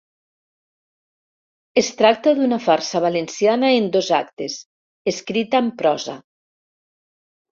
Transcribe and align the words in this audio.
Es 1.81 1.89
tracta 1.99 2.31
d'una 2.39 2.57
farsa 2.63 3.01
valenciana 3.03 3.69
en 3.81 3.91
dos 3.97 4.09
actes, 4.21 4.55
escrita 5.13 5.63
en 5.65 5.71
prosa. 5.83 6.17